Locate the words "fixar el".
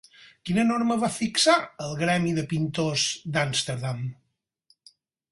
1.17-1.93